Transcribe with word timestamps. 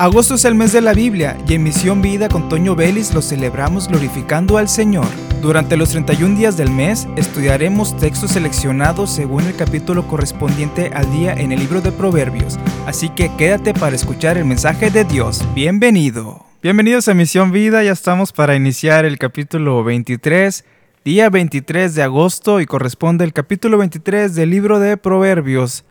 Agosto 0.00 0.36
es 0.36 0.44
el 0.44 0.54
mes 0.54 0.72
de 0.72 0.80
la 0.80 0.94
Biblia 0.94 1.36
y 1.48 1.54
en 1.54 1.64
Misión 1.64 2.00
Vida 2.00 2.28
con 2.28 2.48
Toño 2.48 2.76
Vélez 2.76 3.12
lo 3.14 3.20
celebramos 3.20 3.88
glorificando 3.88 4.56
al 4.56 4.68
Señor. 4.68 5.08
Durante 5.42 5.76
los 5.76 5.90
31 5.90 6.38
días 6.38 6.56
del 6.56 6.70
mes 6.70 7.08
estudiaremos 7.16 7.96
textos 7.96 8.30
seleccionados 8.30 9.10
según 9.10 9.42
el 9.42 9.56
capítulo 9.56 10.06
correspondiente 10.06 10.92
al 10.94 11.10
día 11.10 11.32
en 11.32 11.50
el 11.50 11.58
libro 11.58 11.80
de 11.80 11.90
Proverbios, 11.90 12.60
así 12.86 13.08
que 13.08 13.34
quédate 13.36 13.74
para 13.74 13.96
escuchar 13.96 14.38
el 14.38 14.44
mensaje 14.44 14.92
de 14.92 15.02
Dios. 15.02 15.44
Bienvenido. 15.52 16.46
Bienvenidos 16.62 17.08
a 17.08 17.14
Misión 17.14 17.50
Vida, 17.50 17.82
ya 17.82 17.90
estamos 17.90 18.32
para 18.32 18.54
iniciar 18.54 19.04
el 19.04 19.18
capítulo 19.18 19.82
23, 19.82 20.64
día 21.04 21.28
23 21.28 21.96
de 21.96 22.04
agosto 22.04 22.60
y 22.60 22.66
corresponde 22.66 23.24
el 23.24 23.32
capítulo 23.32 23.78
23 23.78 24.32
del 24.36 24.50
libro 24.50 24.78
de 24.78 24.96
Proverbios. 24.96 25.84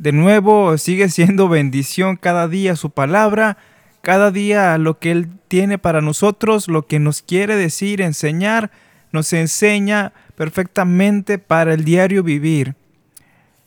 De 0.00 0.12
nuevo, 0.12 0.78
sigue 0.78 1.10
siendo 1.10 1.50
bendición 1.50 2.16
cada 2.16 2.48
día 2.48 2.74
su 2.74 2.88
palabra, 2.88 3.58
cada 4.00 4.30
día 4.30 4.78
lo 4.78 4.98
que 4.98 5.10
Él 5.10 5.28
tiene 5.46 5.76
para 5.76 6.00
nosotros, 6.00 6.68
lo 6.68 6.86
que 6.86 6.98
nos 6.98 7.20
quiere 7.20 7.54
decir, 7.54 8.00
enseñar, 8.00 8.70
nos 9.12 9.30
enseña 9.34 10.14
perfectamente 10.36 11.36
para 11.36 11.74
el 11.74 11.84
diario 11.84 12.22
vivir. 12.22 12.76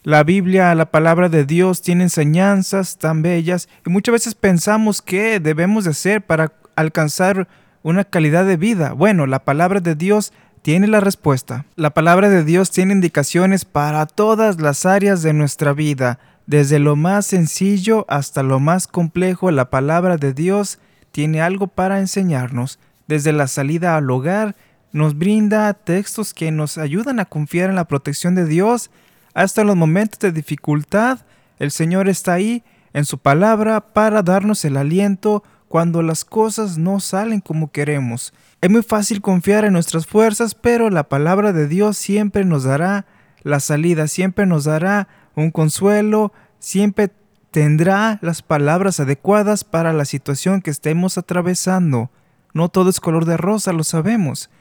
La 0.01 0.23
Biblia, 0.23 0.73
la 0.73 0.89
palabra 0.89 1.29
de 1.29 1.45
Dios, 1.45 1.83
tiene 1.83 2.05
enseñanzas 2.05 2.97
tan 2.97 3.21
bellas 3.21 3.69
y 3.85 3.91
muchas 3.91 4.13
veces 4.13 4.33
pensamos 4.33 5.03
que 5.03 5.39
debemos 5.39 5.83
de 5.83 5.91
hacer 5.91 6.23
para 6.23 6.51
alcanzar 6.75 7.47
una 7.83 8.05
calidad 8.05 8.43
de 8.43 8.57
vida. 8.57 8.93
Bueno, 8.93 9.27
la 9.27 9.45
palabra 9.45 9.81
de 9.81 9.93
Dios 9.93 10.33
tiene 10.63 10.87
la 10.87 11.01
respuesta. 11.01 11.65
La 11.75 11.89
palabra 11.89 12.29
de 12.29 12.45
Dios 12.45 12.71
tiene 12.71 12.93
indicaciones 12.93 13.65
para 13.65 14.05
todas 14.05 14.61
las 14.61 14.85
áreas 14.85 15.21
de 15.21 15.33
nuestra 15.33 15.73
vida. 15.73 16.19
Desde 16.47 16.79
lo 16.79 16.95
más 16.95 17.25
sencillo 17.25 18.05
hasta 18.07 18.43
lo 18.43 18.61
más 18.61 18.87
complejo, 18.87 19.51
la 19.51 19.69
palabra 19.69 20.15
de 20.15 20.33
Dios 20.33 20.79
tiene 21.11 21.41
algo 21.41 21.67
para 21.67 21.99
enseñarnos. 21.99 22.79
Desde 23.07 23.33
la 23.33 23.47
salida 23.47 23.97
al 23.97 24.09
hogar, 24.09 24.55
nos 24.93 25.17
brinda 25.17 25.73
textos 25.73 26.33
que 26.33 26.49
nos 26.51 26.77
ayudan 26.77 27.19
a 27.19 27.25
confiar 27.25 27.69
en 27.69 27.75
la 27.75 27.85
protección 27.85 28.33
de 28.33 28.45
Dios. 28.45 28.89
Hasta 29.33 29.65
los 29.65 29.75
momentos 29.75 30.19
de 30.19 30.31
dificultad, 30.31 31.19
el 31.59 31.71
Señor 31.71 32.07
está 32.07 32.33
ahí 32.33 32.63
en 32.93 33.03
su 33.03 33.17
palabra 33.17 33.81
para 33.81 34.23
darnos 34.23 34.63
el 34.63 34.77
aliento 34.77 35.43
cuando 35.73 36.03
las 36.03 36.23
cosas 36.23 36.77
no 36.77 36.99
salen 36.99 37.41
como 37.41 37.71
queremos. 37.71 38.31
Es 38.61 38.69
muy 38.69 38.83
fácil 38.83 39.21
confiar 39.21 39.65
en 39.65 39.73
nuestras 39.73 40.05
fuerzas, 40.05 40.53
pero 40.53 40.91
la 40.91 41.09
palabra 41.09 41.51
de 41.51 41.67
Dios 41.67 41.97
siempre 41.97 42.45
nos 42.45 42.63
dará 42.63 43.07
la 43.41 43.59
salida, 43.59 44.07
siempre 44.07 44.45
nos 44.45 44.65
dará 44.65 45.07
un 45.35 45.49
consuelo, 45.49 46.31
siempre 46.59 47.09
tendrá 47.49 48.19
las 48.21 48.43
palabras 48.43 48.99
adecuadas 48.99 49.63
para 49.63 49.93
la 49.93 50.05
situación 50.05 50.61
que 50.61 50.69
estemos 50.69 51.17
atravesando. 51.17 52.11
No 52.53 52.69
todo 52.69 52.91
es 52.91 52.99
color 52.99 53.25
de 53.25 53.37
rosa, 53.37 53.73
lo 53.73 53.83
sabemos, 53.83 54.51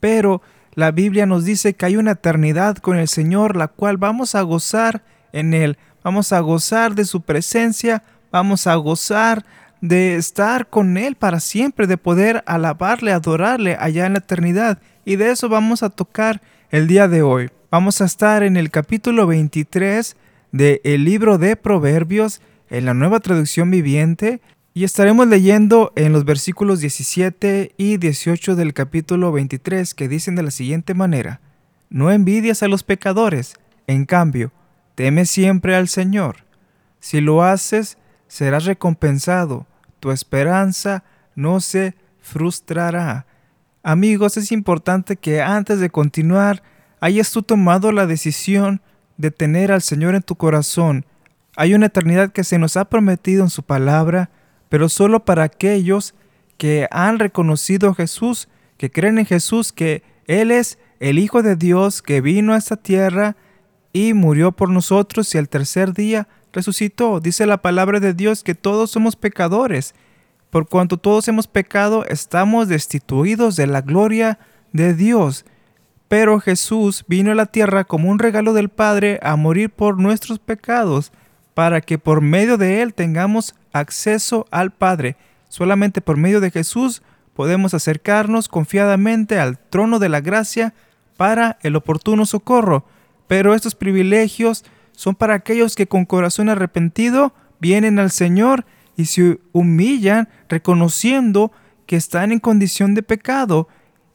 pero 0.00 0.42
la 0.74 0.90
Biblia 0.90 1.26
nos 1.26 1.44
dice 1.44 1.74
que 1.74 1.86
hay 1.86 1.96
una 1.96 2.10
eternidad 2.10 2.78
con 2.78 2.96
el 2.96 3.06
Señor, 3.06 3.54
la 3.54 3.68
cual 3.68 3.98
vamos 3.98 4.34
a 4.34 4.42
gozar 4.42 5.04
en 5.32 5.54
Él, 5.54 5.78
vamos 6.02 6.32
a 6.32 6.40
gozar 6.40 6.96
de 6.96 7.04
su 7.04 7.20
presencia, 7.20 8.02
vamos 8.32 8.66
a 8.66 8.74
gozar 8.74 9.44
de 9.80 10.16
estar 10.16 10.68
con 10.68 10.96
Él 10.96 11.16
para 11.16 11.40
siempre, 11.40 11.86
de 11.86 11.98
poder 11.98 12.42
alabarle, 12.46 13.12
adorarle 13.12 13.76
allá 13.78 14.06
en 14.06 14.14
la 14.14 14.20
eternidad. 14.20 14.78
Y 15.04 15.16
de 15.16 15.30
eso 15.30 15.48
vamos 15.48 15.82
a 15.82 15.90
tocar 15.90 16.40
el 16.70 16.86
día 16.86 17.08
de 17.08 17.22
hoy. 17.22 17.50
Vamos 17.70 18.00
a 18.00 18.04
estar 18.04 18.42
en 18.42 18.56
el 18.56 18.70
capítulo 18.70 19.26
23 19.26 20.16
del 20.52 20.80
el 20.84 21.04
libro 21.04 21.38
de 21.38 21.56
Proverbios 21.56 22.40
en 22.70 22.84
la 22.84 22.94
nueva 22.94 23.20
traducción 23.20 23.70
viviente 23.70 24.40
y 24.74 24.84
estaremos 24.84 25.26
leyendo 25.28 25.92
en 25.96 26.12
los 26.12 26.24
versículos 26.24 26.80
17 26.80 27.72
y 27.76 27.96
18 27.96 28.56
del 28.56 28.74
capítulo 28.74 29.32
23 29.32 29.94
que 29.94 30.08
dicen 30.08 30.34
de 30.34 30.42
la 30.42 30.50
siguiente 30.50 30.94
manera, 30.94 31.40
No 31.88 32.10
envidias 32.10 32.62
a 32.62 32.68
los 32.68 32.82
pecadores, 32.82 33.54
en 33.86 34.04
cambio, 34.04 34.52
teme 34.94 35.24
siempre 35.24 35.76
al 35.76 35.88
Señor. 35.88 36.44
Si 37.00 37.20
lo 37.20 37.42
haces, 37.42 37.98
serás 38.28 38.64
recompensado, 38.64 39.66
tu 40.00 40.10
esperanza 40.10 41.04
no 41.34 41.60
se 41.60 41.94
frustrará. 42.20 43.26
Amigos, 43.82 44.36
es 44.36 44.50
importante 44.52 45.16
que 45.16 45.42
antes 45.42 45.78
de 45.78 45.90
continuar 45.90 46.62
hayas 47.00 47.30
tú 47.30 47.42
tomado 47.42 47.92
la 47.92 48.06
decisión 48.06 48.80
de 49.16 49.30
tener 49.30 49.72
al 49.72 49.82
Señor 49.82 50.14
en 50.14 50.22
tu 50.22 50.34
corazón. 50.34 51.06
Hay 51.56 51.74
una 51.74 51.86
eternidad 51.86 52.32
que 52.32 52.44
se 52.44 52.58
nos 52.58 52.76
ha 52.76 52.86
prometido 52.86 53.44
en 53.44 53.50
su 53.50 53.62
palabra, 53.62 54.30
pero 54.68 54.88
solo 54.88 55.24
para 55.24 55.44
aquellos 55.44 56.14
que 56.58 56.88
han 56.90 57.18
reconocido 57.18 57.90
a 57.90 57.94
Jesús, 57.94 58.48
que 58.76 58.90
creen 58.90 59.18
en 59.18 59.26
Jesús, 59.26 59.72
que 59.72 60.02
Él 60.26 60.50
es 60.50 60.78
el 61.00 61.18
Hijo 61.18 61.42
de 61.42 61.56
Dios 61.56 62.02
que 62.02 62.20
vino 62.20 62.54
a 62.54 62.58
esta 62.58 62.76
tierra 62.76 63.36
y 63.96 64.12
murió 64.12 64.52
por 64.52 64.68
nosotros 64.68 65.34
y 65.34 65.38
al 65.38 65.48
tercer 65.48 65.94
día 65.94 66.28
resucitó. 66.52 67.18
Dice 67.18 67.46
la 67.46 67.62
palabra 67.62 67.98
de 67.98 68.12
Dios 68.12 68.42
que 68.42 68.54
todos 68.54 68.90
somos 68.90 69.16
pecadores. 69.16 69.94
Por 70.50 70.68
cuanto 70.68 70.98
todos 70.98 71.26
hemos 71.28 71.46
pecado, 71.46 72.04
estamos 72.04 72.68
destituidos 72.68 73.56
de 73.56 73.66
la 73.66 73.80
gloria 73.80 74.38
de 74.74 74.92
Dios. 74.92 75.46
Pero 76.08 76.40
Jesús 76.40 77.06
vino 77.08 77.32
a 77.32 77.34
la 77.34 77.46
tierra 77.46 77.84
como 77.84 78.10
un 78.10 78.18
regalo 78.18 78.52
del 78.52 78.68
Padre 78.68 79.18
a 79.22 79.34
morir 79.36 79.70
por 79.70 79.98
nuestros 79.98 80.40
pecados, 80.40 81.10
para 81.54 81.80
que 81.80 81.96
por 81.96 82.20
medio 82.20 82.58
de 82.58 82.82
Él 82.82 82.92
tengamos 82.92 83.54
acceso 83.72 84.44
al 84.50 84.72
Padre. 84.72 85.16
Solamente 85.48 86.02
por 86.02 86.18
medio 86.18 86.42
de 86.42 86.50
Jesús 86.50 87.00
podemos 87.32 87.72
acercarnos 87.72 88.50
confiadamente 88.50 89.38
al 89.38 89.58
trono 89.58 89.98
de 89.98 90.10
la 90.10 90.20
gracia 90.20 90.74
para 91.16 91.56
el 91.62 91.76
oportuno 91.76 92.26
socorro. 92.26 92.84
Pero 93.26 93.54
estos 93.54 93.74
privilegios 93.74 94.64
son 94.92 95.14
para 95.14 95.34
aquellos 95.34 95.76
que 95.76 95.86
con 95.86 96.04
corazón 96.04 96.48
arrepentido 96.48 97.34
vienen 97.60 97.98
al 97.98 98.10
Señor 98.10 98.64
y 98.96 99.06
se 99.06 99.40
humillan 99.52 100.28
reconociendo 100.48 101.52
que 101.86 101.96
están 101.96 102.32
en 102.32 102.40
condición 102.40 102.94
de 102.94 103.02
pecado. 103.02 103.68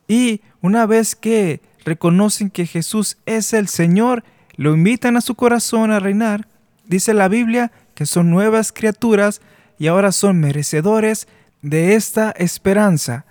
Y 0.08 0.42
una 0.62 0.86
vez 0.86 1.16
que 1.16 1.62
reconocen 1.86 2.50
que 2.50 2.66
Jesús 2.66 3.18
es 3.26 3.54
el 3.54 3.68
Señor, 3.68 4.24
lo 4.56 4.74
invitan 4.74 5.18
a 5.18 5.22
su 5.22 5.36
corazón 5.36 5.92
a 5.92 6.00
reinar. 6.00 6.48
Dice 6.86 7.14
la 7.14 7.28
Biblia 7.28 7.72
que 7.96 8.06
son 8.06 8.30
nuevas 8.30 8.72
criaturas 8.72 9.42
y 9.78 9.88
ahora 9.88 10.12
son 10.12 10.40
merecedores 10.40 11.28
de 11.62 11.96
esta 11.96 12.32
esperanza. 12.32 13.26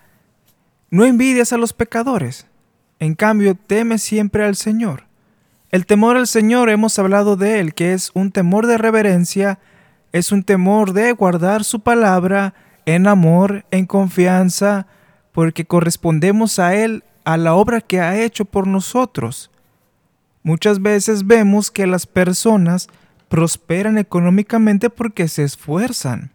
No 0.91 1.05
envidias 1.05 1.53
a 1.53 1.59
los 1.59 1.73
pecadores, 1.73 2.47
en 2.99 3.15
cambio 3.15 3.55
teme 3.55 3.99
siempre 3.99 4.45
al 4.45 4.57
Señor. 4.57 5.10
El 5.71 5.87
temor 5.87 6.17
al 6.17 6.27
Señor 6.27 6.69
hemos 6.69 6.99
hablado 6.99 7.37
de 7.37 7.61
él, 7.61 7.75
que 7.75 7.93
es 7.93 8.11
un 8.15 8.33
temor 8.33 8.67
de 8.67 8.77
reverencia, 8.77 9.61
es 10.13 10.33
un 10.33 10.43
temor 10.43 10.93
de 10.93 11.13
guardar 11.13 11.63
su 11.63 11.81
palabra 11.81 12.55
en 12.87 13.07
amor, 13.07 13.65
en 13.71 13.87
confianza, 13.87 14.89
porque 15.33 15.65
correspondemos 15.65 16.59
a 16.59 16.75
Él, 16.75 17.05
a 17.25 17.37
la 17.37 17.55
obra 17.55 17.81
que 17.81 18.01
ha 18.01 18.21
hecho 18.21 18.45
por 18.45 18.67
nosotros. 18.67 19.51
Muchas 20.43 20.83
veces 20.83 21.27
vemos 21.27 21.71
que 21.71 21.87
las 21.87 22.07
personas 22.07 22.89
prosperan 23.29 23.97
económicamente 23.97 24.91
porque 24.91 25.29
se 25.29 25.45
esfuerzan. 25.45 26.33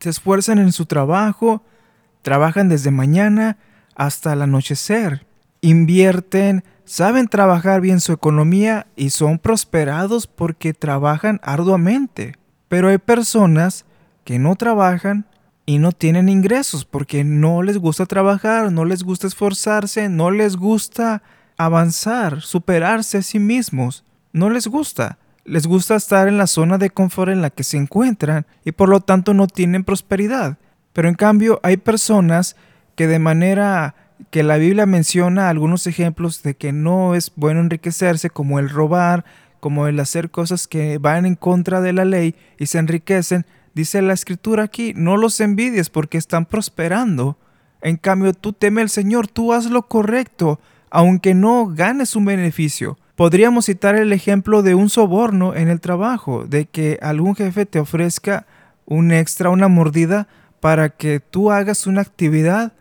Se 0.00 0.10
esfuerzan 0.10 0.58
en 0.58 0.72
su 0.72 0.84
trabajo, 0.84 1.62
trabajan 2.20 2.68
desde 2.68 2.90
mañana 2.90 3.56
hasta 3.94 4.34
el 4.34 4.42
anochecer, 4.42 5.24
invierten, 5.62 6.64
saben 6.92 7.26
trabajar 7.26 7.80
bien 7.80 8.00
su 8.00 8.12
economía 8.12 8.86
y 8.96 9.08
son 9.08 9.38
prosperados 9.38 10.26
porque 10.26 10.74
trabajan 10.74 11.40
arduamente. 11.42 12.36
Pero 12.68 12.88
hay 12.88 12.98
personas 12.98 13.86
que 14.24 14.38
no 14.38 14.56
trabajan 14.56 15.24
y 15.64 15.78
no 15.78 15.92
tienen 15.92 16.28
ingresos 16.28 16.84
porque 16.84 17.24
no 17.24 17.62
les 17.62 17.78
gusta 17.78 18.04
trabajar, 18.04 18.70
no 18.70 18.84
les 18.84 19.04
gusta 19.04 19.26
esforzarse, 19.26 20.10
no 20.10 20.30
les 20.30 20.56
gusta 20.56 21.22
avanzar, 21.56 22.42
superarse 22.42 23.16
a 23.16 23.22
sí 23.22 23.38
mismos. 23.38 24.04
No 24.34 24.50
les 24.50 24.66
gusta. 24.66 25.16
Les 25.46 25.66
gusta 25.66 25.94
estar 25.96 26.28
en 26.28 26.36
la 26.36 26.46
zona 26.46 26.76
de 26.76 26.90
confort 26.90 27.32
en 27.32 27.40
la 27.40 27.48
que 27.48 27.64
se 27.64 27.78
encuentran 27.78 28.46
y 28.66 28.72
por 28.72 28.90
lo 28.90 29.00
tanto 29.00 29.32
no 29.32 29.46
tienen 29.46 29.84
prosperidad. 29.84 30.58
Pero 30.92 31.08
en 31.08 31.14
cambio 31.14 31.58
hay 31.62 31.78
personas 31.78 32.54
que 32.96 33.06
de 33.06 33.18
manera 33.18 33.94
que 34.30 34.42
la 34.42 34.56
Biblia 34.56 34.86
menciona 34.86 35.48
algunos 35.48 35.86
ejemplos 35.86 36.42
de 36.42 36.54
que 36.54 36.72
no 36.72 37.14
es 37.14 37.32
bueno 37.36 37.60
enriquecerse, 37.60 38.30
como 38.30 38.58
el 38.58 38.68
robar, 38.68 39.24
como 39.60 39.86
el 39.86 40.00
hacer 40.00 40.30
cosas 40.30 40.66
que 40.66 40.98
van 40.98 41.26
en 41.26 41.36
contra 41.36 41.80
de 41.80 41.92
la 41.92 42.04
ley 42.04 42.34
y 42.58 42.66
se 42.66 42.78
enriquecen, 42.78 43.46
dice 43.74 44.02
la 44.02 44.12
escritura 44.12 44.64
aquí, 44.64 44.92
no 44.96 45.16
los 45.16 45.40
envidies 45.40 45.88
porque 45.88 46.18
están 46.18 46.46
prosperando. 46.46 47.38
En 47.80 47.96
cambio, 47.96 48.32
tú 48.32 48.52
teme 48.52 48.82
al 48.82 48.90
Señor, 48.90 49.28
tú 49.28 49.52
haz 49.52 49.66
lo 49.66 49.82
correcto, 49.82 50.60
aunque 50.90 51.34
no 51.34 51.66
ganes 51.66 52.16
un 52.16 52.24
beneficio. 52.24 52.98
Podríamos 53.14 53.66
citar 53.66 53.94
el 53.94 54.12
ejemplo 54.12 54.62
de 54.62 54.74
un 54.74 54.88
soborno 54.88 55.54
en 55.54 55.68
el 55.68 55.80
trabajo, 55.80 56.44
de 56.44 56.66
que 56.66 56.98
algún 57.02 57.36
jefe 57.36 57.66
te 57.66 57.78
ofrezca 57.78 58.46
un 58.84 59.12
extra, 59.12 59.50
una 59.50 59.68
mordida 59.68 60.26
para 60.60 60.90
que 60.90 61.20
tú 61.20 61.50
hagas 61.50 61.86
una 61.86 62.00
actividad 62.00 62.72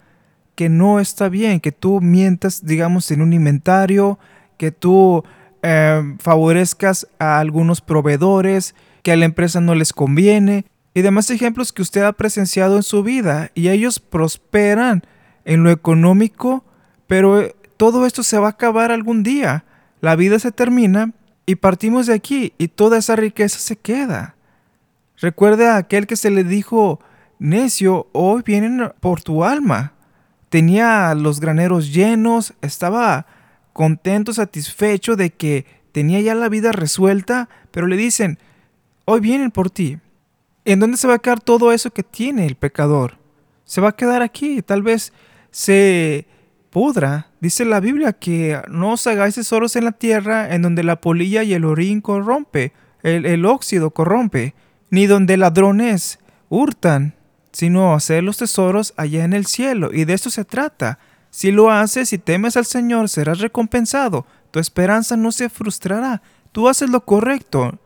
que 0.56 0.70
no 0.70 1.00
está 1.00 1.30
bien, 1.30 1.60
que 1.60 1.72
tú 1.72 2.02
mientas, 2.02 2.66
digamos, 2.66 3.10
en 3.12 3.22
un 3.22 3.34
inventario, 3.34 4.20
que 4.58 4.72
tú 4.72 5.24
eh, 5.64 6.16
favorezcas 6.20 7.08
a 7.20 7.40
algunos 7.40 7.82
proveedores, 7.82 8.76
que 9.04 9.12
a 9.12 9.16
la 9.16 9.26
empresa 9.26 9.62
no 9.62 9.76
les 9.76 9.94
conviene, 9.94 10.66
y 10.94 11.02
demás 11.02 11.30
ejemplos 11.30 11.72
que 11.72 11.82
usted 11.82 12.04
ha 12.04 12.14
presenciado 12.14 12.76
en 12.76 12.84
su 12.84 13.04
vida, 13.04 13.52
y 13.56 13.70
ellos 13.70 14.00
prosperan 14.00 15.04
en 15.46 15.64
lo 15.64 15.72
económico, 15.72 16.64
pero 17.08 17.42
eh, 17.42 17.56
todo 17.78 18.06
esto 18.06 18.24
se 18.24 18.38
va 18.38 18.48
a 18.48 18.52
acabar 18.52 18.92
algún 18.92 19.24
día. 19.24 19.66
La 20.02 20.16
vida 20.16 20.40
se 20.40 20.52
termina 20.52 21.12
y 21.46 21.56
partimos 21.56 22.08
de 22.08 22.14
aquí 22.14 22.54
y 22.58 22.68
toda 22.68 22.98
esa 22.98 23.16
riqueza 23.16 23.60
se 23.60 23.76
queda. 23.76 24.36
Recuerde 25.18 25.68
a 25.68 25.78
aquel 25.78 26.08
que 26.08 26.16
se 26.16 26.32
le 26.32 26.44
dijo, 26.44 27.00
necio, 27.40 28.08
hoy 28.12 28.42
vienen 28.44 28.92
por 29.00 29.22
tu 29.22 29.44
alma. 29.44 29.94
Tenía 30.52 31.16
los 31.16 31.40
graneros 31.40 31.94
llenos, 31.94 32.54
estaba 32.62 33.26
contento, 33.72 34.34
satisfecho 34.34 35.16
de 35.16 35.30
que 35.30 35.66
tenía 35.94 36.20
ya 36.20 36.36
la 36.36 36.50
vida 36.50 36.74
resuelta, 36.74 37.48
pero 37.72 37.88
le 37.88 37.96
dicen, 37.96 38.38
hoy 39.06 39.22
vienen 39.22 39.52
por 39.52 39.70
ti. 39.70 40.00
¿En 40.66 40.82
dónde 40.82 40.98
se 40.98 41.08
va 41.08 41.14
a 41.14 41.20
quedar 41.20 41.40
todo 41.40 41.72
eso 41.72 41.92
que 41.92 42.04
tiene 42.04 42.46
el 42.48 42.56
pecador? 42.56 43.16
Se 43.64 43.80
va 43.80 43.92
a 43.92 43.96
quedar 43.96 44.22
aquí, 44.22 44.62
tal 44.62 44.84
vez 44.84 45.14
se 45.52 46.28
pudra. 46.70 47.28
Dice 47.40 47.64
la 47.64 47.80
Biblia 47.80 48.12
que 48.12 48.62
no 48.68 48.92
os 48.92 49.08
hagáis 49.08 49.36
tesoros 49.36 49.78
en 49.78 49.86
la 49.86 49.94
tierra 49.94 50.54
en 50.54 50.64
donde 50.64 50.84
la 50.84 51.00
polilla 51.00 51.44
y 51.44 51.54
el 51.54 51.64
orín 51.64 52.02
corrompe, 52.02 52.74
el, 53.04 53.26
el 53.26 53.46
óxido 53.46 53.92
corrompe, 53.92 54.54
ni 54.90 55.08
donde 55.08 55.38
ladrones 55.38 56.20
hurtan, 56.50 57.16
sino 57.52 57.94
hacer 57.94 58.24
los 58.24 58.38
tesoros 58.38 58.94
allá 58.98 59.24
en 59.24 59.34
el 59.34 59.46
cielo. 59.46 59.92
Y 59.94 60.06
de 60.06 60.14
esto 60.14 60.30
se 60.30 60.46
trata. 60.46 61.00
Si 61.30 61.52
lo 61.52 61.70
haces 61.72 62.14
y 62.14 62.18
temes 62.18 62.58
al 62.58 62.66
Señor, 62.66 63.10
serás 63.10 63.40
recompensado. 63.40 64.26
Tu 64.52 64.60
esperanza 64.60 65.16
no 65.16 65.32
se 65.32 65.50
frustrará. 65.50 66.22
Tú 66.52 66.68
haces 66.68 66.90
lo 66.90 67.06
correcto. 67.06 67.80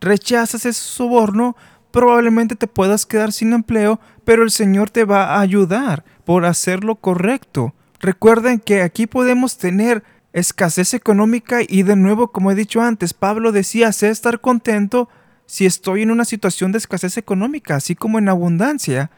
Rechazas 0.00 0.64
ese 0.66 0.80
soborno, 0.80 1.56
probablemente 1.90 2.56
te 2.56 2.66
puedas 2.66 3.06
quedar 3.06 3.32
sin 3.32 3.52
empleo, 3.52 4.00
pero 4.24 4.42
el 4.42 4.50
Señor 4.50 4.90
te 4.90 5.04
va 5.04 5.34
a 5.34 5.40
ayudar 5.40 6.04
por 6.24 6.44
hacer 6.44 6.84
lo 6.84 6.96
correcto. 6.96 7.74
Recuerden 8.00 8.60
que 8.60 8.82
aquí 8.82 9.06
podemos 9.06 9.58
tener 9.58 10.04
escasez 10.32 10.94
económica 10.94 11.60
y 11.66 11.82
de 11.82 11.96
nuevo, 11.96 12.30
como 12.30 12.50
he 12.50 12.54
dicho 12.54 12.80
antes, 12.80 13.14
Pablo 13.14 13.50
decía, 13.52 13.92
sé 13.92 14.10
estar 14.10 14.40
contento 14.40 15.08
si 15.48 15.64
estoy 15.64 16.02
en 16.02 16.10
una 16.10 16.26
situación 16.26 16.72
de 16.72 16.78
escasez 16.78 17.16
económica, 17.16 17.76
así 17.76 17.94
como 17.94 18.18
en 18.18 18.28
abundancia. 18.28 19.10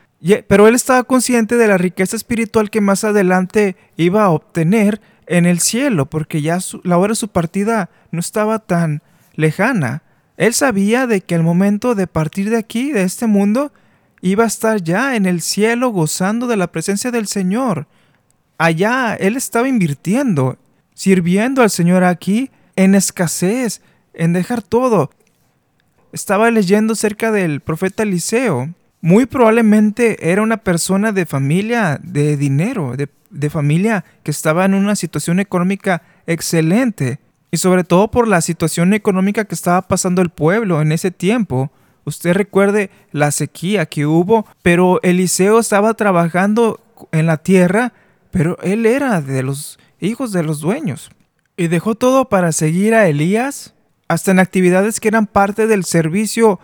Pero 0.46 0.68
él 0.68 0.76
estaba 0.76 1.02
consciente 1.02 1.56
de 1.56 1.66
la 1.66 1.76
riqueza 1.76 2.14
espiritual 2.14 2.70
que 2.70 2.80
más 2.80 3.02
adelante 3.02 3.76
iba 3.96 4.22
a 4.22 4.30
obtener 4.30 5.00
en 5.26 5.44
el 5.44 5.58
cielo, 5.58 6.06
porque 6.06 6.40
ya 6.40 6.60
la 6.84 6.98
hora 6.98 7.12
de 7.12 7.16
su 7.16 7.28
partida 7.28 7.90
no 8.12 8.20
estaba 8.20 8.60
tan 8.60 9.02
lejana. 9.34 10.04
Él 10.36 10.54
sabía 10.54 11.08
de 11.08 11.20
que 11.20 11.34
el 11.34 11.42
momento 11.42 11.96
de 11.96 12.06
partir 12.06 12.48
de 12.48 12.58
aquí, 12.58 12.92
de 12.92 13.02
este 13.02 13.26
mundo, 13.26 13.72
iba 14.22 14.44
a 14.44 14.46
estar 14.46 14.80
ya 14.80 15.16
en 15.16 15.26
el 15.26 15.40
cielo 15.40 15.88
gozando 15.88 16.46
de 16.46 16.56
la 16.56 16.70
presencia 16.70 17.10
del 17.10 17.26
Señor. 17.26 17.88
Allá 18.56 19.16
él 19.16 19.36
estaba 19.36 19.66
invirtiendo, 19.66 20.58
sirviendo 20.94 21.62
al 21.62 21.70
Señor 21.70 22.04
aquí 22.04 22.52
en 22.76 22.94
escasez, 22.94 23.82
en 24.14 24.32
dejar 24.32 24.62
todo 24.62 25.10
estaba 26.12 26.50
leyendo 26.50 26.94
cerca 26.94 27.30
del 27.30 27.60
profeta 27.60 28.02
Eliseo. 28.02 28.74
Muy 29.00 29.26
probablemente 29.26 30.30
era 30.30 30.42
una 30.42 30.58
persona 30.58 31.12
de 31.12 31.26
familia 31.26 31.98
de 32.02 32.36
dinero, 32.36 32.94
de, 32.96 33.50
familia 33.50 34.04
que 34.22 34.30
estaba 34.30 34.64
en 34.64 34.74
una 34.74 34.96
situación 34.96 35.40
económica 35.40 36.02
excelente. 36.26 37.20
Y 37.50 37.56
sobre 37.56 37.84
todo 37.84 38.10
por 38.10 38.28
la 38.28 38.40
situación 38.40 38.92
económica 38.94 39.44
que 39.44 39.54
estaba 39.54 39.82
pasando 39.82 40.22
el 40.22 40.30
pueblo 40.30 40.80
en 40.82 40.92
ese 40.92 41.10
tiempo. 41.10 41.70
Usted 42.04 42.32
recuerde 42.34 42.90
la 43.12 43.30
sequía 43.30 43.86
que 43.86 44.06
hubo, 44.06 44.46
pero 44.62 45.00
Eliseo 45.02 45.58
estaba 45.58 45.94
trabajando 45.94 46.80
en 47.12 47.26
la 47.26 47.38
tierra, 47.38 47.92
pero 48.30 48.58
él 48.62 48.86
era 48.86 49.20
de 49.20 49.42
los 49.42 49.78
hijos 50.00 50.32
de 50.32 50.42
los 50.42 50.60
dueños. 50.60 51.10
Y 51.56 51.68
dejó 51.68 51.94
todo 51.94 52.28
para 52.28 52.52
seguir 52.52 52.94
a 52.94 53.06
Elías 53.06 53.74
hasta 54.10 54.32
en 54.32 54.40
actividades 54.40 54.98
que 54.98 55.06
eran 55.06 55.28
parte 55.28 55.68
del 55.68 55.84
servicio 55.84 56.58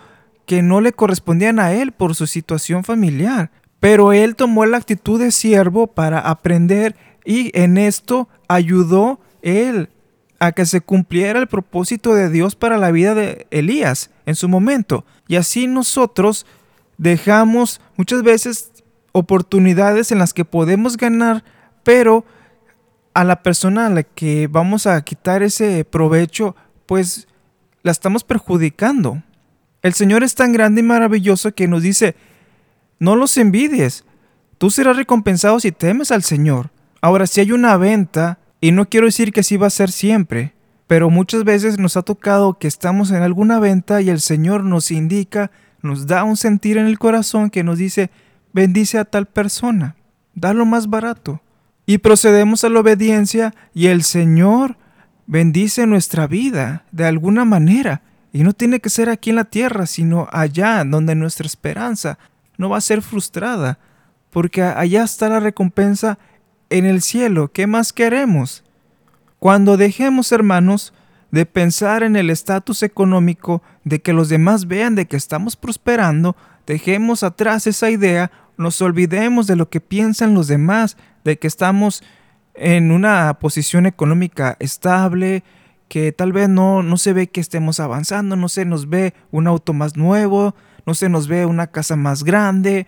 que 0.47 0.63
no 0.63 0.81
le 0.81 0.93
correspondían 0.93 1.61
a 1.61 1.75
él 1.75 1.93
por 1.93 2.17
su 2.17 2.27
situación 2.27 2.83
familiar. 2.83 3.53
Pero 3.79 4.13
él 4.13 4.35
tomó 4.35 4.67
la 4.67 4.79
actitud 4.79 5.21
de 5.21 5.31
siervo 5.31 5.87
para 5.87 6.19
aprender 6.19 6.97
y 7.25 7.57
en 7.57 7.79
esto 7.79 8.29
ayudó 8.49 9.21
él 9.43 9.91
a 10.41 10.51
que 10.51 10.67
se 10.67 10.81
cumpliera 10.81 11.39
el 11.39 11.47
propósito 11.47 12.17
de 12.17 12.31
Dios 12.31 12.57
para 12.57 12.79
la 12.79 12.91
vida 12.91 13.15
de 13.15 13.47
Elías 13.53 14.11
en 14.25 14.35
su 14.35 14.49
momento. 14.49 15.05
Y 15.29 15.37
así 15.37 15.69
nosotros 15.69 16.47
dejamos 16.99 17.81
muchas 17.95 18.25
veces 18.25 18.73
oportunidades 19.13 20.11
en 20.11 20.19
las 20.19 20.35
que 20.35 20.45
podemos 20.45 20.97
ganar, 20.97 21.45
pero 21.85 22.25
a 23.15 23.23
la 23.23 23.45
persona 23.45 23.87
a 23.87 23.91
la 23.91 24.03
que 24.03 24.49
vamos 24.51 24.89
a 24.89 25.01
quitar 25.03 25.45
ese 25.45 25.85
provecho, 25.85 26.57
pues 26.87 27.29
la 27.87 27.93
estamos 27.93 28.25
perjudicando. 28.25 29.23
El 29.81 29.95
Señor 29.95 30.25
es 30.25 30.35
tan 30.35 30.53
grande 30.53 30.81
y 30.81 30.85
maravilloso 30.85 31.55
que 31.55 31.69
nos 31.69 31.83
dice, 31.83 32.17
no 32.99 33.15
los 33.15 33.37
envidies, 33.39 34.05
tú 34.59 34.71
serás 34.71 34.97
recompensado 34.97 35.61
si 35.61 35.71
temes 35.71 36.11
al 36.11 36.25
Señor. 36.25 36.71
Ahora, 37.01 37.29
si 37.29 37.41
hay 37.41 37.53
una 37.53 37.77
venta, 37.77 38.41
y 38.61 38.73
no 38.73 38.89
quiero 38.89 39.07
decir 39.07 39.33
que 39.33 39.41
así 39.41 39.57
va 39.57 39.69
a 39.69 39.71
ser 39.71 39.93
siempre, 39.93 40.53
pero 40.89 41.11
muchas 41.11 41.45
veces 41.45 41.79
nos 41.79 41.97
ha 41.97 42.03
tocado 42.03 42.59
que 42.59 42.67
estamos 42.67 43.13
en 43.13 43.23
alguna 43.23 43.61
venta 43.61 44.03
y 44.03 44.11
el 44.11 44.21
Señor 44.21 44.65
nos 44.65 44.91
indica, 44.91 45.53
nos 45.81 46.09
da 46.09 46.25
un 46.25 46.37
sentir 46.37 46.79
en 46.79 46.87
el 46.87 46.99
corazón 46.99 47.51
que 47.51 47.63
nos 47.63 47.79
dice, 47.79 48.11
bendice 48.53 48.99
a 48.99 49.05
tal 49.05 49.27
persona, 49.27 49.95
da 50.35 50.53
lo 50.53 50.67
más 50.67 50.89
barato. 50.89 51.41
Y 51.87 51.99
procedemos 51.99 52.65
a 52.65 52.69
la 52.69 52.81
obediencia 52.81 53.55
y 53.73 53.87
el 53.87 54.03
Señor 54.03 54.77
bendice 55.27 55.87
nuestra 55.87 56.27
vida 56.27 56.85
de 56.93 57.05
alguna 57.07 57.45
manera. 57.45 58.03
Y 58.33 58.43
no 58.43 58.53
tiene 58.53 58.81
que 58.81 58.91
ser 58.91 59.09
aquí 59.09 59.31
en 59.31 59.37
la 59.37 59.45
tierra, 59.45 59.87
sino 59.87 60.29
allá 60.31 60.85
donde 60.85 61.15
nuestra 61.15 61.47
esperanza 61.47 62.19
no 62.59 62.69
va 62.69 62.79
a 62.79 62.83
ser 62.83 63.03
frustrada, 63.03 63.79
porque 64.31 64.63
allá 64.63 65.05
está 65.05 65.29
la 65.29 65.41
recompensa 65.41 66.19
en 66.71 66.85
el 66.85 67.01
cielo. 67.03 67.51
¿Qué 67.53 67.67
más 67.67 67.93
queremos? 67.93 68.65
Cuando 69.39 69.77
dejemos, 69.77 70.33
hermanos, 70.33 70.93
de 71.31 71.47
pensar 71.47 72.03
en 72.03 72.17
el 72.17 72.31
estatus 72.31 72.83
económico, 72.83 73.63
de 73.85 74.01
que 74.01 74.13
los 74.13 74.29
demás 74.29 74.67
vean 74.67 74.95
de 74.95 75.07
que 75.07 75.17
estamos 75.17 75.57
prosperando, 75.57 76.37
dejemos 76.67 77.23
atrás 77.23 77.67
esa 77.67 77.91
idea, 77.91 78.31
nos 78.57 78.81
olvidemos 78.81 79.47
de 79.47 79.57
lo 79.57 79.69
que 79.69 79.81
piensan 79.81 80.35
los 80.35 80.49
demás, 80.49 80.97
de 81.25 81.39
que 81.39 81.47
estamos 81.47 82.03
en 82.57 82.93
una 82.93 83.39
posición 83.41 83.87
económica 83.87 84.57
estable, 84.61 85.45
que 85.89 86.13
tal 86.13 86.33
vez 86.33 86.49
no, 86.49 86.83
no 86.83 86.97
se 86.97 87.13
ve 87.13 87.29
que 87.29 87.41
estemos 87.41 87.81
avanzando, 87.81 88.37
no 88.37 88.49
se 88.49 88.65
nos 88.65 88.89
ve 88.89 89.15
un 89.31 89.47
auto 89.47 89.73
más 89.73 89.97
nuevo, 89.97 90.55
no 90.85 90.95
se 90.95 91.09
nos 91.09 91.29
ve 91.29 91.47
una 91.47 91.69
casa 91.69 91.97
más 91.97 92.25
grande, 92.25 92.87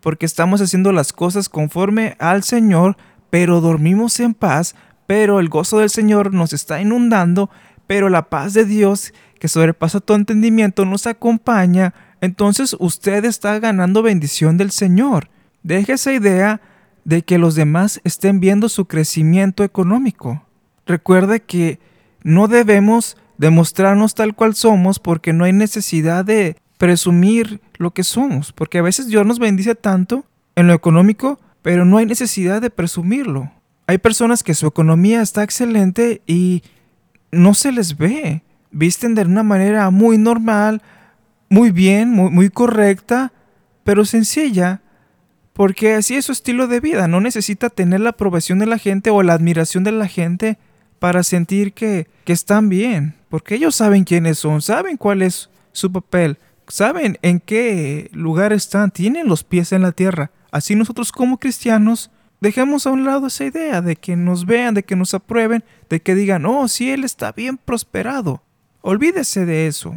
porque 0.00 0.26
estamos 0.26 0.60
haciendo 0.60 0.92
las 0.92 1.12
cosas 1.12 1.48
conforme 1.48 2.16
al 2.18 2.42
Señor, 2.42 2.96
pero 3.30 3.60
dormimos 3.60 4.20
en 4.20 4.34
paz, 4.34 4.76
pero 5.06 5.40
el 5.40 5.48
gozo 5.48 5.78
del 5.78 5.90
Señor 5.90 6.32
nos 6.32 6.52
está 6.52 6.80
inundando, 6.80 7.50
pero 7.86 8.08
la 8.08 8.28
paz 8.28 8.54
de 8.54 8.64
Dios 8.64 9.12
que 9.38 9.48
sobrepasa 9.48 10.00
todo 10.00 10.16
entendimiento 10.16 10.84
nos 10.84 11.06
acompaña, 11.06 11.94
entonces 12.20 12.76
usted 12.78 13.24
está 13.24 13.58
ganando 13.58 14.02
bendición 14.02 14.56
del 14.56 14.70
Señor. 14.70 15.28
Deje 15.62 15.94
esa 15.94 16.12
idea 16.12 16.60
de 17.06 17.22
que 17.22 17.38
los 17.38 17.54
demás 17.54 18.00
estén 18.02 18.40
viendo 18.40 18.68
su 18.68 18.86
crecimiento 18.86 19.62
económico. 19.62 20.42
Recuerde 20.86 21.38
que 21.38 21.78
no 22.24 22.48
debemos 22.48 23.16
demostrarnos 23.38 24.16
tal 24.16 24.34
cual 24.34 24.56
somos 24.56 24.98
porque 24.98 25.32
no 25.32 25.44
hay 25.44 25.52
necesidad 25.52 26.24
de 26.24 26.56
presumir 26.78 27.60
lo 27.78 27.92
que 27.92 28.02
somos, 28.02 28.52
porque 28.52 28.78
a 28.78 28.82
veces 28.82 29.06
Dios 29.06 29.24
nos 29.24 29.38
bendice 29.38 29.76
tanto 29.76 30.24
en 30.56 30.66
lo 30.66 30.74
económico, 30.74 31.38
pero 31.62 31.84
no 31.84 31.98
hay 31.98 32.06
necesidad 32.06 32.60
de 32.60 32.70
presumirlo. 32.70 33.52
Hay 33.86 33.98
personas 33.98 34.42
que 34.42 34.54
su 34.54 34.66
economía 34.66 35.22
está 35.22 35.44
excelente 35.44 36.22
y 36.26 36.64
no 37.30 37.54
se 37.54 37.70
les 37.70 37.96
ve. 37.96 38.42
Visten 38.72 39.14
de 39.14 39.22
una 39.22 39.44
manera 39.44 39.90
muy 39.90 40.18
normal, 40.18 40.82
muy 41.48 41.70
bien, 41.70 42.10
muy, 42.10 42.30
muy 42.30 42.50
correcta, 42.50 43.32
pero 43.84 44.04
sencilla, 44.04 44.80
porque 45.56 45.94
así 45.94 46.14
es 46.14 46.26
su 46.26 46.32
estilo 46.32 46.68
de 46.68 46.80
vida, 46.80 47.08
no 47.08 47.22
necesita 47.22 47.70
tener 47.70 48.00
la 48.00 48.10
aprobación 48.10 48.58
de 48.58 48.66
la 48.66 48.76
gente 48.76 49.08
o 49.08 49.22
la 49.22 49.32
admiración 49.32 49.84
de 49.84 49.92
la 49.92 50.06
gente 50.06 50.58
para 50.98 51.22
sentir 51.22 51.72
que, 51.72 52.08
que 52.24 52.34
están 52.34 52.68
bien, 52.68 53.14
porque 53.30 53.54
ellos 53.54 53.74
saben 53.74 54.04
quiénes 54.04 54.38
son, 54.38 54.60
saben 54.60 54.98
cuál 54.98 55.22
es 55.22 55.48
su 55.72 55.90
papel, 55.90 56.38
saben 56.68 57.18
en 57.22 57.40
qué 57.40 58.10
lugar 58.12 58.52
están, 58.52 58.90
tienen 58.90 59.28
los 59.28 59.44
pies 59.44 59.72
en 59.72 59.80
la 59.80 59.92
tierra. 59.92 60.30
Así 60.50 60.74
nosotros 60.74 61.10
como 61.10 61.38
cristianos 61.38 62.10
dejemos 62.42 62.86
a 62.86 62.90
un 62.90 63.06
lado 63.06 63.28
esa 63.28 63.46
idea 63.46 63.80
de 63.80 63.96
que 63.96 64.14
nos 64.14 64.44
vean, 64.44 64.74
de 64.74 64.82
que 64.82 64.94
nos 64.94 65.14
aprueben, 65.14 65.64
de 65.88 66.00
que 66.00 66.14
digan, 66.14 66.44
oh, 66.44 66.68
sí, 66.68 66.90
él 66.90 67.02
está 67.02 67.32
bien 67.32 67.56
prosperado. 67.56 68.42
Olvídese 68.82 69.46
de 69.46 69.68
eso. 69.68 69.96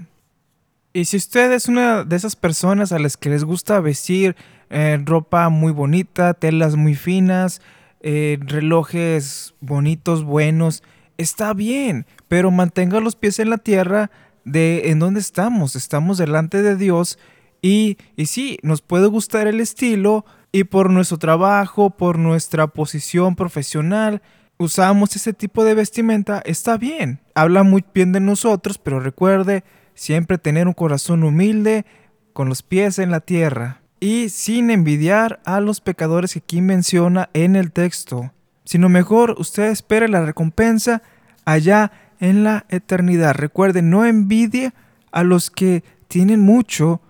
Y 0.91 1.05
si 1.05 1.17
usted 1.17 1.51
es 1.51 1.67
una 1.67 2.03
de 2.03 2.15
esas 2.15 2.35
personas 2.35 2.91
a 2.91 2.99
las 2.99 3.15
que 3.15 3.29
les 3.29 3.43
gusta 3.43 3.79
vestir 3.79 4.35
eh, 4.71 4.99
ropa 5.05 5.49
muy 5.49 5.71
bonita, 5.71 6.33
telas 6.33 6.75
muy 6.75 6.95
finas, 6.95 7.61
eh, 8.01 8.39
relojes 8.41 9.53
bonitos, 9.61 10.23
buenos, 10.23 10.81
está 11.17 11.53
bien, 11.53 12.07
pero 12.27 12.49
mantenga 12.49 12.99
los 12.99 13.15
pies 13.15 13.39
en 13.39 13.51
la 13.51 13.57
tierra 13.59 14.09
de 14.45 14.89
en 14.89 14.97
dónde 14.97 15.19
estamos. 15.19 15.75
Estamos 15.75 16.17
delante 16.17 16.63
de 16.63 16.75
Dios 16.75 17.19
y, 17.61 17.97
y 18.15 18.25
sí, 18.25 18.57
nos 18.63 18.81
puede 18.81 19.07
gustar 19.07 19.47
el 19.47 19.59
estilo 19.59 20.25
y 20.51 20.63
por 20.63 20.89
nuestro 20.89 21.19
trabajo, 21.19 21.91
por 21.91 22.17
nuestra 22.17 22.65
posición 22.65 23.35
profesional, 23.35 24.23
usamos 24.57 25.15
ese 25.15 25.33
tipo 25.33 25.63
de 25.63 25.75
vestimenta, 25.75 26.41
está 26.45 26.77
bien. 26.77 27.19
Habla 27.35 27.61
muy 27.61 27.85
bien 27.93 28.11
de 28.11 28.19
nosotros, 28.19 28.79
pero 28.79 28.99
recuerde 28.99 29.63
siempre 29.99 30.37
tener 30.37 30.65
un 30.67 30.73
corazón 30.73 31.23
humilde, 31.23 31.85
con 32.31 32.47
los 32.47 32.63
pies 32.63 32.99
en 32.99 33.11
la 33.11 33.19
tierra 33.19 33.81
y 33.99 34.29
sin 34.29 34.69
envidiar 34.69 35.41
a 35.43 35.59
los 35.59 35.81
pecadores 35.81 36.31
que 36.31 36.39
aquí 36.39 36.61
menciona 36.61 37.29
en 37.33 37.57
el 37.57 37.73
texto, 37.73 38.31
sino 38.63 38.87
mejor 38.87 39.35
usted 39.39 39.65
espere 39.65 40.07
la 40.07 40.25
recompensa 40.25 41.01
allá 41.43 41.91
en 42.21 42.45
la 42.45 42.65
eternidad. 42.69 43.35
Recuerde, 43.35 43.81
no 43.81 44.05
envidie 44.05 44.71
a 45.11 45.23
los 45.23 45.51
que 45.51 45.83
tienen 46.07 46.39
mucho, 46.39 47.01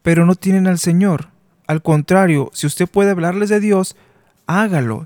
pero 0.00 0.24
no 0.24 0.34
tienen 0.34 0.66
al 0.66 0.78
Señor. 0.78 1.28
Al 1.66 1.82
contrario, 1.82 2.50
si 2.54 2.66
usted 2.66 2.88
puede 2.88 3.10
hablarles 3.10 3.50
de 3.50 3.60
Dios, 3.60 3.96
hágalo. 4.46 5.04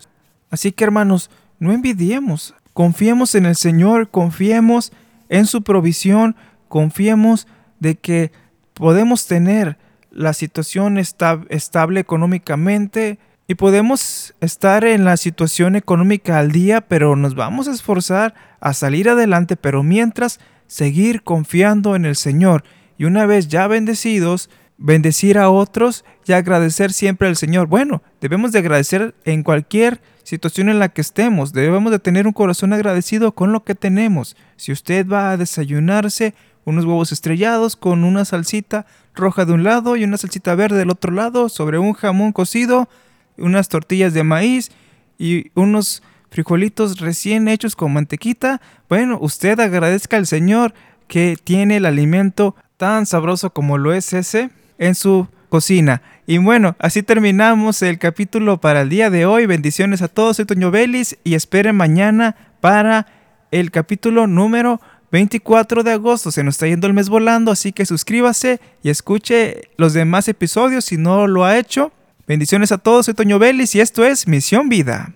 Así 0.50 0.70
que 0.70 0.84
hermanos, 0.84 1.30
no 1.58 1.72
envidiemos, 1.72 2.54
confiemos 2.74 3.34
en 3.34 3.44
el 3.44 3.56
Señor, 3.56 4.08
confiemos 4.08 4.92
en 5.28 5.46
su 5.46 5.62
provisión, 5.62 6.36
confiemos 6.68 7.46
de 7.80 7.96
que 7.96 8.32
podemos 8.74 9.26
tener 9.26 9.78
la 10.10 10.32
situación 10.32 10.98
estable 10.98 12.00
económicamente 12.00 13.18
y 13.46 13.54
podemos 13.54 14.34
estar 14.40 14.84
en 14.84 15.04
la 15.04 15.16
situación 15.16 15.74
económica 15.74 16.38
al 16.38 16.52
día, 16.52 16.82
pero 16.82 17.16
nos 17.16 17.34
vamos 17.34 17.66
a 17.68 17.72
esforzar 17.72 18.34
a 18.60 18.74
salir 18.74 19.08
adelante, 19.08 19.56
pero 19.56 19.82
mientras 19.82 20.38
seguir 20.66 21.22
confiando 21.22 21.96
en 21.96 22.04
el 22.04 22.16
Señor 22.16 22.64
y 22.98 23.04
una 23.04 23.26
vez 23.26 23.48
ya 23.48 23.66
bendecidos, 23.66 24.50
bendecir 24.76 25.38
a 25.38 25.50
otros 25.50 26.04
y 26.26 26.32
agradecer 26.32 26.92
siempre 26.92 27.28
al 27.28 27.36
Señor. 27.36 27.66
Bueno, 27.68 28.02
debemos 28.20 28.52
de 28.52 28.60
agradecer 28.60 29.14
en 29.24 29.42
cualquier 29.42 30.00
situación 30.22 30.68
en 30.68 30.78
la 30.78 30.90
que 30.90 31.00
estemos. 31.00 31.52
Debemos 31.52 31.90
de 31.90 31.98
tener 31.98 32.26
un 32.26 32.32
corazón 32.32 32.72
agradecido 32.72 33.32
con 33.32 33.52
lo 33.52 33.64
que 33.64 33.74
tenemos. 33.74 34.36
Si 34.56 34.72
usted 34.72 35.06
va 35.06 35.30
a 35.30 35.36
desayunarse 35.36 36.34
unos 36.64 36.84
huevos 36.84 37.12
estrellados 37.12 37.76
con 37.76 38.04
una 38.04 38.24
salsita 38.24 38.86
roja 39.14 39.44
de 39.44 39.52
un 39.52 39.64
lado 39.64 39.96
y 39.96 40.04
una 40.04 40.16
salsita 40.18 40.54
verde 40.54 40.78
del 40.78 40.90
otro 40.90 41.12
lado 41.12 41.48
sobre 41.48 41.78
un 41.78 41.92
jamón 41.92 42.32
cocido, 42.32 42.88
unas 43.36 43.68
tortillas 43.68 44.14
de 44.14 44.24
maíz 44.24 44.70
y 45.18 45.50
unos 45.54 46.02
frijolitos 46.30 47.00
recién 47.00 47.48
hechos 47.48 47.74
con 47.74 47.92
mantequita, 47.92 48.60
bueno, 48.88 49.18
usted 49.20 49.58
agradezca 49.60 50.16
al 50.16 50.26
Señor 50.26 50.74
que 51.06 51.36
tiene 51.42 51.78
el 51.78 51.86
alimento 51.86 52.54
tan 52.76 53.06
sabroso 53.06 53.50
como 53.50 53.78
lo 53.78 53.92
es 53.92 54.12
ese 54.12 54.50
en 54.78 54.94
su 54.94 55.26
cocina. 55.48 56.02
Y 56.26 56.38
bueno, 56.38 56.76
así 56.78 57.02
terminamos 57.02 57.82
el 57.82 57.98
capítulo 57.98 58.60
para 58.60 58.82
el 58.82 58.90
día 58.90 59.10
de 59.10 59.24
hoy. 59.24 59.46
Bendiciones 59.46 60.02
a 60.02 60.08
todos, 60.08 60.36
soy 60.36 60.44
Toño 60.44 60.70
Vélez 60.70 61.16
y 61.24 61.34
esperen 61.34 61.74
mañana 61.74 62.36
para 62.60 63.06
el 63.50 63.70
capítulo 63.70 64.26
número 64.26 64.80
24 65.10 65.82
de 65.82 65.92
agosto. 65.92 66.30
Se 66.30 66.42
nos 66.44 66.54
está 66.54 66.66
yendo 66.66 66.86
el 66.86 66.92
mes 66.92 67.08
volando, 67.08 67.50
así 67.50 67.72
que 67.72 67.86
suscríbase 67.86 68.60
y 68.82 68.90
escuche 68.90 69.68
los 69.76 69.92
demás 69.92 70.28
episodios 70.28 70.84
si 70.84 70.96
no 70.96 71.26
lo 71.26 71.44
ha 71.44 71.58
hecho. 71.58 71.92
Bendiciones 72.26 72.72
a 72.72 72.78
todos, 72.78 73.06
soy 73.06 73.14
Toño 73.14 73.38
Vélez 73.38 73.74
y 73.74 73.80
esto 73.80 74.04
es 74.04 74.28
Misión 74.28 74.68
Vida. 74.68 75.14